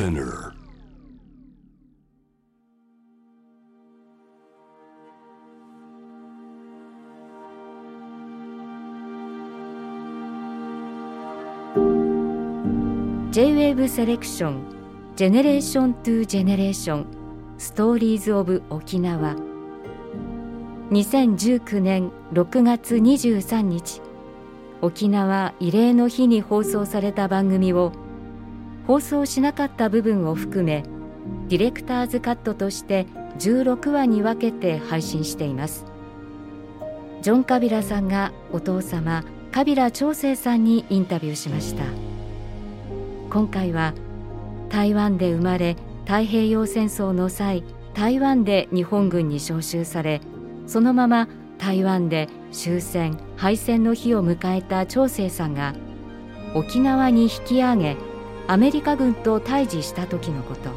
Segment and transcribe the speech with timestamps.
[0.00, 0.54] SPINEAR.
[13.30, 14.62] J-WAVE セレクション
[15.16, 19.36] Generation to Generation Stories of 沖縄
[20.92, 24.00] 2019年6月23日
[24.80, 27.92] 沖縄慰霊の日に放送された番組を
[28.86, 30.84] 放送しなかった部分を含め
[31.48, 33.06] ディレクターズカットとして
[33.38, 35.86] 16話に分けて配信しています。
[37.22, 41.84] ジョン・カビラさんがお父様カビラ長生さんにインタビューしました。
[43.30, 43.94] 今回は
[44.68, 47.62] 台湾で生まれ太平洋戦争の際
[47.94, 50.20] 台湾で日本軍に召集され
[50.66, 55.74] そのまま台湾で終戦敗戦の日を迎えた長生さんが
[56.54, 57.96] 沖縄に引き上げ
[58.50, 60.72] アメリカ軍と対峙した時のこと。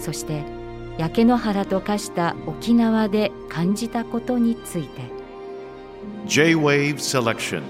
[0.00, 0.42] そして
[0.98, 5.02] 焼け野原と化した沖縄で感じたことについて。
[6.26, 7.62] J-Wave Selection.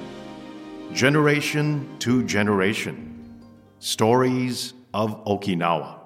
[0.94, 2.94] Generation to Generation.
[3.80, 5.98] Stories of Okinawa.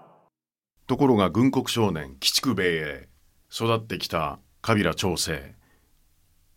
[0.89, 3.09] ところが軍国少年鬼畜米英
[3.53, 5.55] 育ってきたカビラ長生。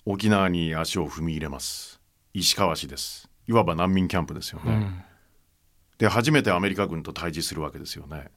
[0.08, 2.02] 沖縄に足を踏み入れます。
[2.34, 3.30] 石川市です。
[3.48, 5.06] いわば難民キャンプですよね、
[5.98, 8.30] で初めてアメリカ軍と対峙するわけですよね。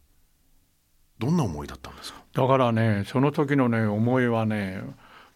[1.18, 2.22] どんな思いだったんですか？
[2.32, 4.82] だからねその時のね思いはね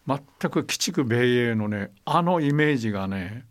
[0.07, 3.45] 全く鬼畜米英のねあのイメージがね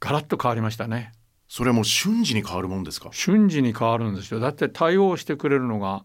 [0.00, 1.12] ガラッと変わりましたね。
[1.48, 3.10] それも瞬時に変わるもんですか？
[3.12, 4.40] 瞬時に変わるんですよ。
[4.40, 6.04] だって対応してくれるのが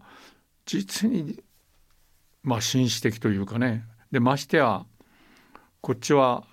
[0.66, 1.42] 実に
[2.42, 3.84] まあ紳士的というかね。
[4.10, 4.84] でましてや
[5.80, 6.44] こっちは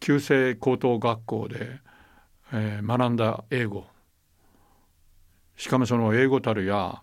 [0.00, 1.80] 旧制高等学校で、
[2.52, 3.86] えー学んだ英語
[5.58, 7.02] しかもその英語たるや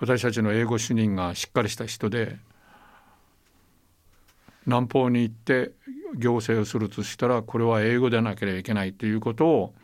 [0.00, 2.36] 私たちの英語主任がしっかりした人で
[4.66, 5.70] 南方に行って
[6.16, 9.74] 行政をするとしたらこれは英語でなければいけないということを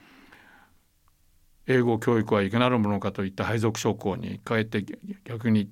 [1.69, 4.85] 英語教育はいかなるものかといった配属諸校に変えて
[5.25, 5.71] 逆に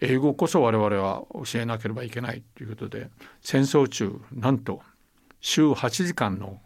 [0.00, 3.08] 英語こそ我々は教えなければいけないということで
[3.40, 4.82] 戦争中なんと
[5.40, 6.60] 週8時間の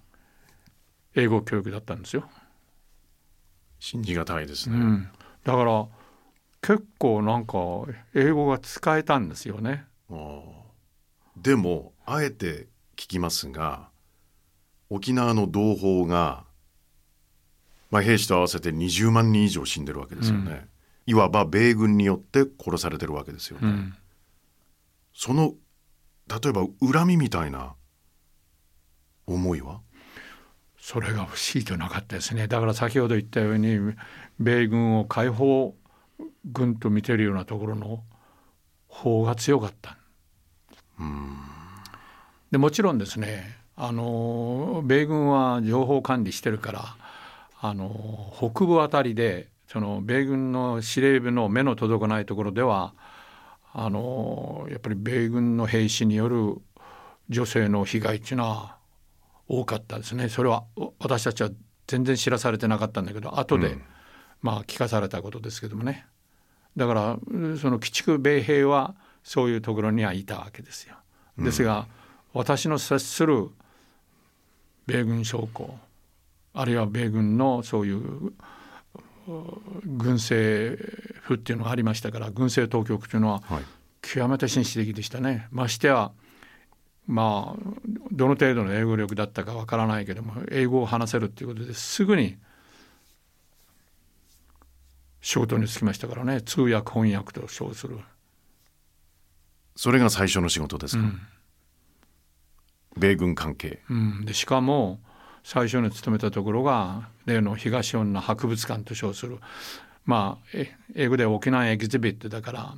[1.15, 2.29] 英語教育だったんですよ。
[3.83, 5.09] 信じがたいですね、うん、
[5.43, 5.89] だから
[6.61, 7.59] 結構なんか
[8.15, 9.85] 英語が使えたんですよね。
[11.37, 13.89] でもあえて聞きますが
[14.89, 16.45] 沖縄の同胞が、
[17.91, 20.69] まあ、兵士と合わせて20万人以上死んでるわけですよね、
[21.07, 23.95] いわば米軍によって殺されてるわけですよね、うん。
[25.13, 25.55] その
[26.29, 27.75] 例えば恨みみたいな
[29.27, 29.81] 思いは？
[30.83, 33.79] それが不思議となかったですねだから先ほど言ったように
[34.41, 35.77] 米軍を解放
[36.45, 38.03] 軍と見てるようなところの
[38.89, 39.97] 方が強かった。
[42.51, 46.97] でもちろんですねあの米軍は情報管理してるから
[47.61, 52.93] あの北部あたりでその米軍の司令部の目の届かないところでは
[53.73, 56.57] あのやっぱり米軍の兵士による
[57.29, 58.82] 女性の被害っていうのは
[59.53, 60.31] 多かったですね。
[60.31, 61.51] それはお私たちは
[61.87, 63.77] 全然知らされてなかったんだけど後で、
[64.41, 66.07] まあ聞かされたことですけどもね。
[66.75, 70.97] だからうんその鬼畜米兵はそういうところにはいたわけですよ。
[71.37, 71.87] ですが、
[72.33, 73.51] 私の接する
[74.87, 75.79] 米軍将校
[76.55, 78.33] あるいは米軍のそういうう
[79.85, 80.83] 軍政
[81.21, 83.65] 府っていうのがありましたから軍政当局というのははい。
[84.01, 85.47] 極めて紳士的でしたね。
[85.53, 86.11] ましてや
[87.07, 87.73] まあ
[88.11, 92.37] どの程度の英語力だったかわからないけども英語を話せるっていうことですぐに
[95.21, 96.43] 仕事に就きましたからね。
[96.43, 97.99] 通訳翻訳と称する。
[99.77, 101.05] それが最初の仕事ですか、
[102.97, 103.81] 米軍関係。
[103.89, 105.01] うん、でしかも
[105.45, 109.39] 最初に勤めたところが例の東女博物館と称する。
[110.05, 112.75] まあえ英語で沖縄エキゼビットだから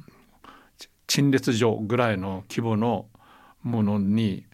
[0.79, 3.07] ち陳列所ぐらいの規模の
[3.65, 4.47] ものに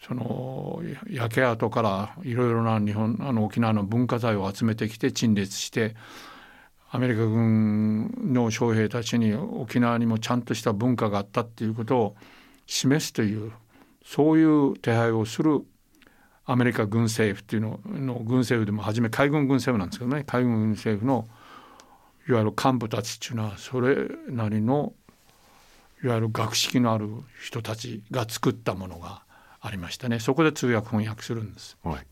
[0.00, 0.80] その
[1.10, 5.96] 焼け跡からいろいろな日本あの沖縄の文化財を集めてきて陳列して
[6.90, 12.16] アメリカ軍の将兵たちに沖縄にもちゃんとした文化があったっていうことを
[12.66, 13.52] 示すという
[14.04, 15.60] そういう手配をする
[16.46, 21.26] アメリカ軍政府っていうのの軍政府でも初め海軍軍政府なんですけどね海軍軍政府の
[22.26, 23.96] いわゆる幹部たちっていうのはそれ
[24.28, 24.94] なりの
[26.02, 27.08] いわゆる学識のある
[27.42, 29.22] 人たちが作ったものが
[29.60, 30.20] ありましたね。
[30.20, 31.76] そこで通訳翻訳するんです。
[31.82, 32.06] はい。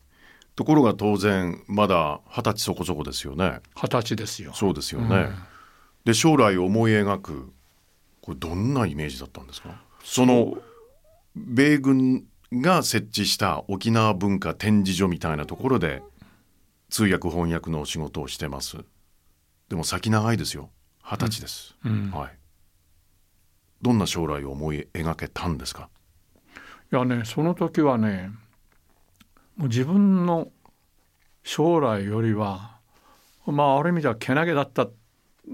[0.55, 3.61] ところが当然まだ二十歳そこそこですよね。
[3.75, 4.53] 二十歳ですよ。
[4.53, 5.29] そうですよね、
[6.03, 7.53] で将来思い描く
[8.21, 9.81] これどんなイメージだったんですか？
[10.03, 10.57] その
[11.35, 16.01] 米軍が設置した沖縄文化展示所みたいなところで
[16.89, 18.77] 通訳翻訳のお仕事をしてます。
[19.69, 20.71] でも先長いですよ。
[21.03, 22.11] 二十歳です、うん。
[22.11, 22.37] はい
[23.81, 25.89] どんな将来を思い描けたんですか？
[26.91, 28.31] いやねその時はね
[29.55, 30.49] もう自分の
[31.43, 32.77] 将来よりは
[33.45, 34.87] まあある意味ではけなげだった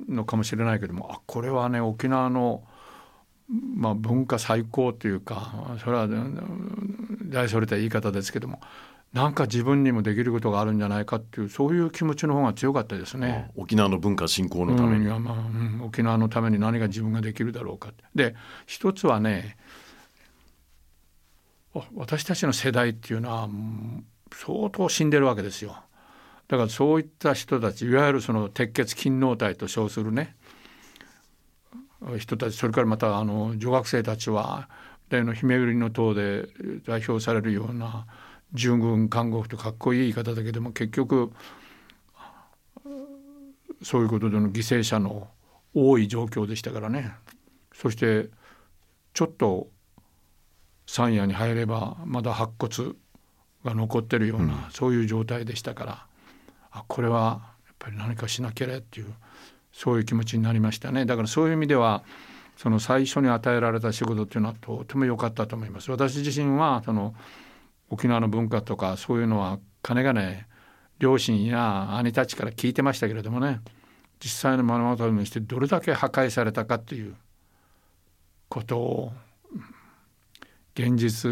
[0.10, 2.64] のかもしれないけどもあこれはね沖縄の、
[3.76, 6.08] まあ、文化最高というかそれは
[7.30, 8.60] 大それた言い方ですけども
[9.14, 13.52] なんか自分にもできることがあるんじゃないかっていうそういう気持ちの方が強かったですね。
[13.56, 19.56] 沖縄の文化振興のために、うんまあうん沖縄のために何が自分ができるだろうかで一つはね
[21.74, 25.78] わ私たちの世代っていうのはうん相当死んでるわけですよ。
[26.48, 30.36] だからそういった人たちいわゆるその鉄血勤労体と称するね
[32.18, 34.70] 人たちそれからまたあの女学生たちは
[35.10, 36.48] 例の姫売りの塔で
[36.86, 38.08] 代表されるような
[38.54, 41.32] 従軍看護婦とかっこいい言い方だけども結局
[43.82, 45.28] そういうことでの犠牲者の
[45.74, 47.14] 多い状況でしたからね。
[47.74, 48.30] そして
[49.14, 49.68] ちょっと
[50.86, 52.94] 山野に入ればまだ白骨
[53.66, 56.06] が残ってるような、そういう状態でしたから
[56.72, 59.14] あこれはやっぱり何かしなきゃねっていう
[59.72, 61.06] そういう気持ちになりましたね。
[61.06, 62.04] だからそういう意味では
[62.58, 65.90] その最初に与えられた仕事っていうのはとても良かったと思います。
[65.90, 67.16] 私自身はその
[67.94, 70.48] 沖縄の文化とかそういうのは金がね
[71.00, 73.62] 両親や兄たちから聞いてましたけれどもね
[74.20, 77.16] 実際の目の当たりにしてどれだけ破壊されたかっていう
[78.50, 79.14] ことを
[80.76, 81.30] 現実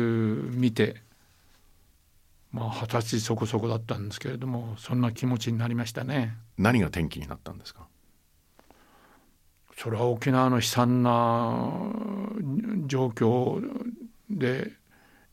[0.56, 1.02] 見て
[2.52, 6.36] まあ二十歳そこそこだったんですけれどもそんな気持ちになりましたね。
[6.58, 7.88] 何が転機になったんですか？
[9.78, 11.72] それは沖縄の悲惨な
[12.86, 13.62] 状況
[14.30, 14.74] で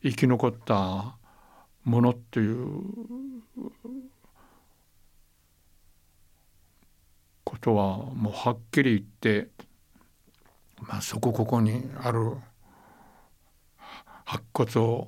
[0.01, 1.17] 生き残った
[1.89, 2.83] ものっていう
[7.43, 9.49] ことはもうはっきり言って、
[10.81, 12.35] まあ、そこここにある
[14.23, 15.07] 白骨を、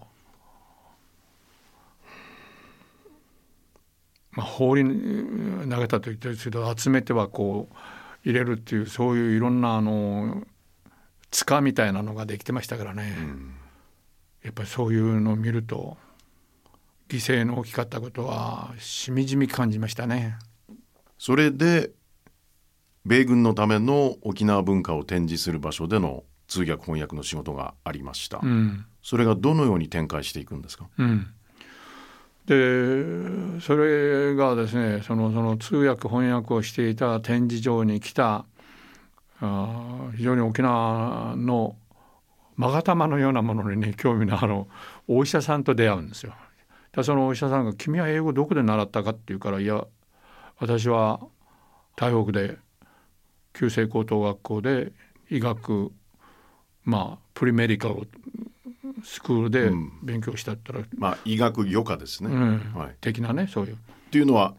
[4.32, 7.76] まあ、放り投げたと言ってるんですけど集めてはこう
[8.26, 10.44] 入れるっていうそういういろんなあの
[11.30, 13.16] 塚みたいなのができてましたからね、
[14.44, 15.96] やっぱりそういうのを見ると
[17.12, 20.38] 犠牲の大きかったことはしみじみ感じましたね。
[21.18, 21.92] それで
[23.06, 30.88] 米軍のための沖縄文化を展示する場所での通訳翻訳の仕事がありました、うんそれがどのように展開していくんですか？
[31.00, 31.28] うん、
[32.46, 38.46] でそれがですねそのその通訳翻訳をしていた展示場に来た
[39.42, 41.76] あー非常に沖縄の
[42.60, 44.66] 勾玉のようなものに、ね、興味のある
[45.08, 46.36] お医者さんと出会うんですよ。
[46.94, 49.86] でそのお医者さんが「君は英語どこで習ったか?」って言うから「いや
[50.60, 51.20] 私は
[51.96, 52.58] 台北で
[53.54, 54.92] 旧制高等学校で
[55.30, 55.92] 医学
[56.84, 58.08] まあプリメディカル
[59.04, 59.92] スクールでうん。
[60.04, 62.74] 勉強したったら、まあ医学余暇ですね、うん。
[62.76, 63.78] はい、っ的なねそういう。
[64.12, 64.54] ていうのは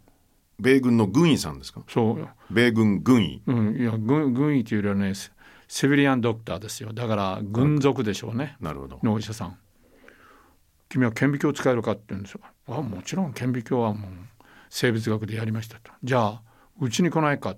[0.58, 1.82] 米軍の軍医さんですか？
[1.88, 3.42] そう、米軍軍医。
[3.47, 5.30] うん、いや軍軍医というよりはねセ
[5.68, 6.92] セビリアンドクターですよ。
[6.92, 8.57] だから軍属でしょうね。
[8.61, 9.00] なるほど。
[9.02, 9.59] のお医者さん
[10.92, 12.40] 君は顕微鏡使えるかって言うんですよ。
[12.68, 14.11] あもちろん顕微鏡はもう
[14.68, 15.90] 生物学でやりましたと。
[16.04, 16.42] じゃあ
[16.78, 17.56] うちに来ないか、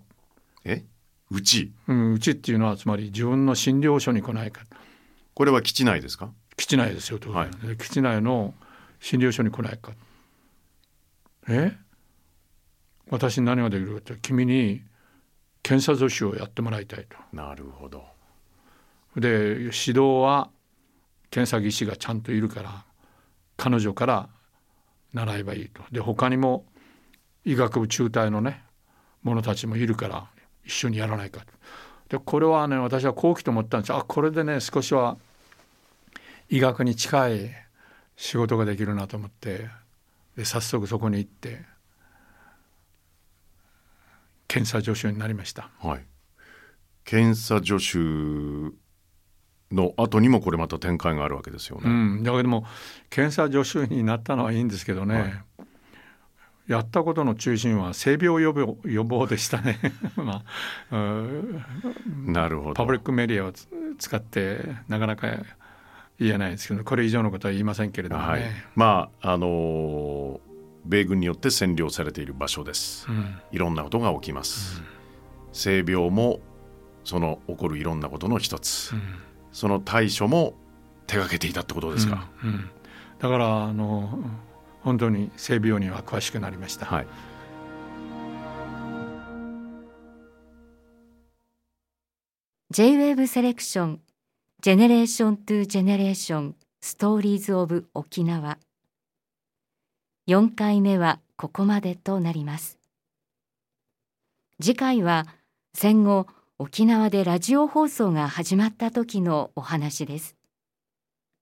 [0.65, 0.85] え？
[1.33, 1.73] うち？
[1.89, 4.63] うん、うちっていうのはつまり自分の診療所に来ないか。
[5.35, 6.31] これは基地内ですか？
[6.57, 7.51] 基地内ですよ当然、はい。
[7.67, 8.55] で基地内の
[9.01, 9.93] 診療所に来ないか。
[11.49, 11.77] え？
[13.11, 14.83] 私に何ができるかって君に
[15.65, 17.17] 検査助手をやってもらいたいと。
[17.33, 18.05] なるほど。
[19.17, 20.51] で指導は
[21.31, 22.85] 検査技師がちゃんといるから
[23.57, 24.29] 彼女から
[25.13, 25.83] 習えばいいと。
[25.93, 26.65] で他にも
[27.45, 28.63] 医学部中退のね
[29.23, 30.27] 者たちもいるから
[30.65, 31.47] 一緒にやらないかと。
[32.09, 33.93] でこれはね私は好奇と思ったんです。
[33.93, 35.17] あこれでね少しは
[36.49, 37.51] 医学に近い
[38.17, 39.69] 仕事ができるなと思って。
[40.37, 41.65] で早速そこに行って
[44.49, 45.71] 検査助手になりました。
[45.79, 46.05] はい。
[47.05, 48.75] 検査助手
[49.75, 52.65] の後にもこれまた展開があるわけですよね、うん、だけども
[53.11, 55.45] 検査助手になったのはいいんですけどね、はい。
[56.67, 59.79] やったことの中心は性病予防予防でしたね、
[60.17, 60.43] ま
[60.91, 61.65] あ、うん
[62.27, 62.75] なるほど。
[62.75, 65.29] パブリックメディアをつ使ってなかなか
[66.19, 68.43] 言えないですけどこれ以上のことは言いませんけれどもね、はい、
[68.75, 70.55] まああのー
[70.87, 73.39] 米軍によって占領されている場所です、うん。
[73.53, 74.83] いろんなことが起きます、
[75.53, 76.41] 性病も
[77.05, 79.03] その起こるいろんなことの一つ、うん
[79.55, 80.55] その対処も
[81.07, 82.71] 手がけていたってことですか、うんうん。
[83.21, 84.19] だからあの
[84.83, 86.85] 本当に性病には詳しくなりました。
[86.87, 87.07] はい。
[92.71, 94.01] J-WAVE セレクション
[94.61, 98.59] ジェネレーショントゥジェネレーションストーリーズオブ沖縄
[100.27, 102.79] 4回目はここまでとなります。
[104.61, 105.27] 次回は
[105.75, 106.27] 戦後
[106.61, 110.37] 沖縄でラジオ放送が始まった時のお話です。